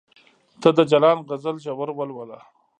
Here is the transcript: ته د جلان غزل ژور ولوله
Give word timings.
ته 0.61 0.69
د 0.77 0.79
جلان 0.91 1.17
غزل 1.27 1.55
ژور 1.65 1.89
ولوله 1.93 2.39